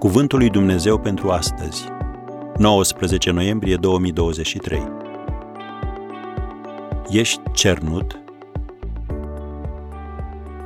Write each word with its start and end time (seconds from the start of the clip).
Cuvântul 0.00 0.38
lui 0.38 0.50
Dumnezeu 0.50 1.00
pentru 1.00 1.30
astăzi, 1.30 1.84
19 2.56 3.30
noiembrie 3.30 3.76
2023. 3.76 4.82
Ești 7.10 7.40
cernut? 7.52 8.18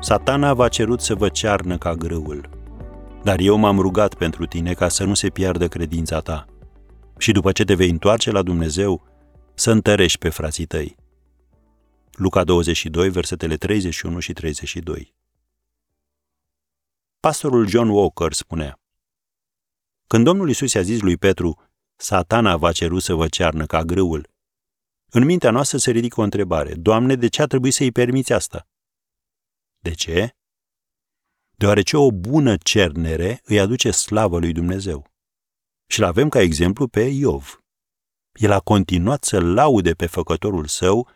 Satana 0.01 0.55
v-a 0.55 0.69
cerut 0.69 1.01
să 1.01 1.15
vă 1.15 1.29
cearnă 1.29 1.79
ca 1.79 1.95
grâul, 1.95 2.48
dar 3.23 3.39
eu 3.39 3.57
m-am 3.57 3.79
rugat 3.79 4.15
pentru 4.15 4.47
tine 4.47 4.73
ca 4.73 4.89
să 4.89 5.05
nu 5.05 5.15
se 5.15 5.29
piardă 5.29 5.69
credința 5.69 6.21
ta 6.21 6.46
și 7.19 7.32
după 7.32 7.53
ce 7.53 7.64
te 7.64 7.75
vei 7.75 7.91
întoarce 7.91 8.30
la 8.30 8.43
Dumnezeu, 8.43 9.03
să 9.55 9.71
întărești 9.71 10.19
pe 10.19 10.29
frații 10.29 10.66
tăi. 10.66 10.96
Luca 12.12 12.45
22, 12.45 13.09
versetele 13.10 13.57
31 13.57 14.19
și 14.19 14.32
32. 14.32 15.15
Pastorul 17.21 17.69
John 17.69 17.88
Walker 17.88 18.32
spunea, 18.32 18.79
Când 20.07 20.25
Domnul 20.25 20.49
Isus 20.49 20.73
i-a 20.73 20.83
zis 20.83 21.01
lui 21.01 21.17
Petru, 21.17 21.63
satana 21.97 22.57
va 22.57 22.73
ceru 22.73 22.99
să 22.99 23.15
vă 23.15 23.29
cearnă 23.29 23.67
ca 23.67 23.83
grâul, 23.83 24.35
în 25.17 25.25
mintea 25.25 25.51
noastră 25.51 25.79
se 25.79 25.91
ridică 25.91 26.21
o 26.21 26.23
întrebare. 26.23 26.75
Doamne, 26.75 27.15
de 27.15 27.29
ce 27.29 27.43
a 27.43 27.47
trebuit 27.47 27.75
să-i 27.75 27.93
permiți 27.93 28.33
asta? 28.33 28.69
De 29.79 29.91
ce? 29.91 30.37
Deoarece 31.57 31.97
o 31.97 32.11
bună 32.13 32.57
cernere 32.57 33.41
îi 33.45 33.61
aduce 33.61 33.91
slavă 33.91 34.39
lui 34.39 34.53
Dumnezeu. 34.53 35.07
Și 35.87 36.01
l 36.01 36.03
avem 36.03 36.29
ca 36.29 36.41
exemplu 36.41 36.89
pe 36.89 37.01
Iov. 37.01 37.63
El 38.33 38.52
a 38.52 38.61
continuat 38.61 39.25
să 39.25 39.41
laude 39.41 39.93
pe 39.93 40.07
făcătorul 40.07 40.66
său, 40.66 41.09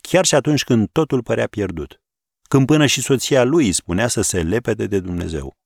chiar 0.00 0.24
și 0.24 0.34
atunci 0.34 0.64
când 0.64 0.88
totul 0.92 1.22
părea 1.22 1.46
pierdut. 1.46 2.00
Când 2.42 2.66
până 2.66 2.86
și 2.86 3.02
soția 3.02 3.44
lui 3.44 3.72
spunea 3.72 4.08
să 4.08 4.20
se 4.20 4.42
lepede 4.42 4.86
de 4.86 5.00
Dumnezeu. 5.00 5.56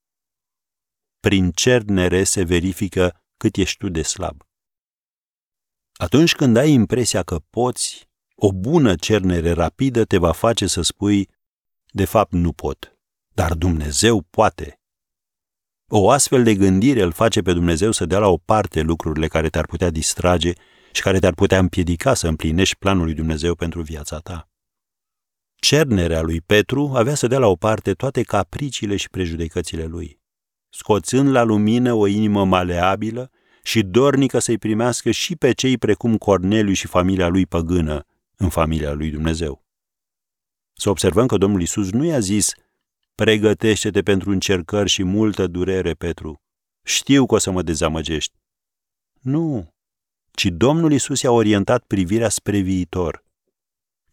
Prin 1.20 1.50
cernere 1.50 2.24
se 2.24 2.42
verifică 2.42 3.22
cât 3.36 3.56
ești 3.56 3.78
tu 3.78 3.88
de 3.88 4.02
slab. 4.02 4.42
Atunci 5.92 6.34
când 6.34 6.56
ai 6.56 6.72
impresia 6.72 7.22
că 7.22 7.38
poți, 7.50 8.08
o 8.34 8.52
bună 8.52 8.96
cernere 8.96 9.50
rapidă 9.50 10.04
te 10.04 10.18
va 10.18 10.32
face 10.32 10.66
să 10.66 10.82
spui, 10.82 11.28
de 11.90 12.04
fapt 12.04 12.32
nu 12.32 12.52
pot, 12.52 12.98
dar 13.34 13.54
Dumnezeu 13.54 14.20
poate. 14.20 14.80
O 15.92 16.10
astfel 16.10 16.42
de 16.42 16.54
gândire 16.54 17.02
îl 17.02 17.12
face 17.12 17.42
pe 17.42 17.52
Dumnezeu 17.52 17.90
să 17.90 18.06
dea 18.06 18.18
la 18.18 18.28
o 18.28 18.36
parte 18.36 18.80
lucrurile 18.80 19.28
care 19.28 19.48
te-ar 19.48 19.66
putea 19.66 19.90
distrage 19.90 20.52
și 20.92 21.02
care 21.02 21.18
te-ar 21.18 21.34
putea 21.34 21.58
împiedica 21.58 22.14
să 22.14 22.28
împlinești 22.28 22.76
planul 22.76 23.04
lui 23.04 23.14
Dumnezeu 23.14 23.54
pentru 23.54 23.82
viața 23.82 24.18
ta. 24.18 24.48
Cernerea 25.54 26.20
lui 26.20 26.40
Petru 26.40 26.92
avea 26.94 27.14
să 27.14 27.26
dea 27.26 27.38
la 27.38 27.46
o 27.46 27.56
parte 27.56 27.94
toate 27.94 28.22
capriciile 28.22 28.96
și 28.96 29.10
prejudecățile 29.10 29.84
lui, 29.84 30.19
scoțând 30.70 31.28
la 31.28 31.42
lumină 31.42 31.92
o 31.92 32.06
inimă 32.06 32.44
maleabilă 32.44 33.30
și 33.62 33.82
dornică 33.82 34.38
să-i 34.38 34.58
primească 34.58 35.10
și 35.10 35.36
pe 35.36 35.52
cei 35.52 35.78
precum 35.78 36.16
Corneliu 36.16 36.72
și 36.72 36.86
familia 36.86 37.28
lui 37.28 37.46
păgână 37.46 38.06
în 38.36 38.48
familia 38.48 38.92
lui 38.92 39.10
Dumnezeu. 39.10 39.64
Să 40.72 40.90
observăm 40.90 41.26
că 41.26 41.36
Domnul 41.36 41.62
Isus 41.62 41.90
nu 41.90 42.04
i-a 42.04 42.18
zis, 42.18 42.52
pregătește-te 43.14 44.02
pentru 44.02 44.30
încercări 44.30 44.88
și 44.88 45.02
multă 45.02 45.46
durere, 45.46 45.94
Petru. 45.94 46.42
Știu 46.82 47.26
că 47.26 47.34
o 47.34 47.38
să 47.38 47.50
mă 47.50 47.62
dezamăgești. 47.62 48.34
Nu, 49.20 49.74
ci 50.30 50.46
Domnul 50.46 50.92
Isus 50.92 51.20
i-a 51.22 51.30
orientat 51.30 51.84
privirea 51.84 52.28
spre 52.28 52.58
viitor. 52.58 53.24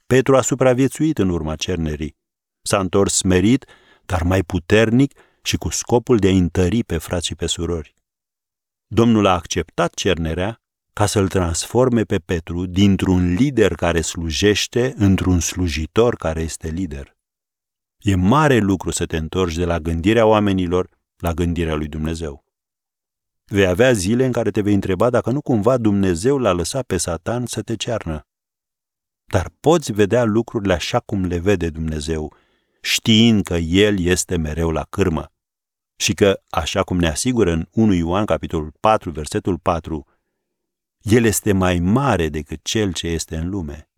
Petru 0.07 0.35
a 0.37 0.41
supraviețuit 0.41 1.17
în 1.17 1.29
urma 1.29 1.55
cernerii. 1.55 2.17
S-a 2.61 2.79
întors 2.79 3.13
smerit, 3.13 3.65
dar 4.05 4.23
mai 4.23 4.43
puternic 4.43 5.19
și 5.47 5.57
cu 5.57 5.69
scopul 5.69 6.17
de 6.17 6.27
a 6.27 6.31
întări 6.31 6.83
pe 6.83 6.97
frații 6.97 7.35
pe 7.35 7.45
surori. 7.45 7.93
Domnul 8.87 9.25
a 9.25 9.33
acceptat 9.33 9.93
cernerea 9.93 10.61
ca 10.93 11.05
să-l 11.05 11.27
transforme 11.27 12.03
pe 12.03 12.17
Petru 12.17 12.65
dintr-un 12.65 13.33
lider 13.33 13.75
care 13.75 14.01
slujește 14.01 14.93
într-un 14.97 15.39
slujitor 15.39 16.15
care 16.15 16.41
este 16.41 16.69
lider. 16.69 17.15
E 17.97 18.15
mare 18.15 18.57
lucru 18.57 18.91
să 18.91 19.05
te 19.05 19.17
întorci 19.17 19.55
de 19.55 19.65
la 19.65 19.79
gândirea 19.79 20.25
oamenilor 20.25 20.89
la 21.17 21.33
gândirea 21.33 21.75
lui 21.75 21.87
Dumnezeu. 21.87 22.43
Vei 23.45 23.65
avea 23.65 23.91
zile 23.91 24.25
în 24.25 24.31
care 24.31 24.51
te 24.51 24.61
vei 24.61 24.73
întreba 24.73 25.09
dacă 25.09 25.31
nu 25.31 25.41
cumva 25.41 25.77
Dumnezeu 25.77 26.37
l-a 26.37 26.51
lăsat 26.51 26.85
pe 26.85 26.97
Satan 26.97 27.45
să 27.45 27.61
te 27.61 27.75
cearnă. 27.75 28.27
Dar 29.25 29.51
poți 29.59 29.91
vedea 29.91 30.23
lucrurile 30.23 30.73
așa 30.73 30.99
cum 30.99 31.25
le 31.25 31.37
vede 31.37 31.69
Dumnezeu, 31.69 32.35
știind 32.81 33.43
că 33.43 33.55
El 33.55 33.99
este 33.99 34.37
mereu 34.37 34.71
la 34.71 34.83
cârmă 34.89 35.31
și 35.97 36.13
că, 36.13 36.39
așa 36.49 36.83
cum 36.83 36.97
ne 36.97 37.07
asigură 37.07 37.51
în 37.51 37.67
1 37.71 37.93
Ioan 37.93 38.25
capitolul 38.25 38.73
4, 38.79 39.11
versetul 39.11 39.57
4, 39.57 40.05
El 41.01 41.23
este 41.23 41.53
mai 41.53 41.79
mare 41.79 42.29
decât 42.29 42.59
cel 42.63 42.93
ce 42.93 43.07
este 43.07 43.35
în 43.35 43.49
lume. 43.49 43.89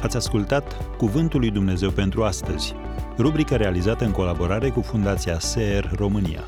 Ați 0.00 0.16
ascultat 0.16 0.96
Cuvântul 0.96 1.40
lui 1.40 1.50
Dumnezeu 1.50 1.90
pentru 1.90 2.24
astăzi, 2.24 2.74
rubrica 3.18 3.56
realizată 3.56 4.04
în 4.04 4.10
colaborare 4.10 4.70
cu 4.70 4.80
Fundația 4.80 5.38
SER 5.38 5.90
România. 5.94 6.44